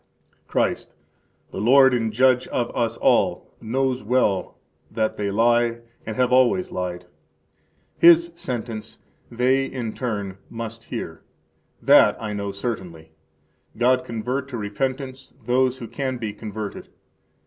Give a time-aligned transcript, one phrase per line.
[0.47, 0.95] Christ,
[1.51, 4.57] the Lord and Judge of us all, knows well
[4.89, 7.05] that they lie and have [always] lied,
[7.99, 8.97] His sentence
[9.29, 11.21] they in turn, must hear;
[11.83, 13.11] that I know certainly.
[13.77, 16.89] God convert to repentance those who can be converted!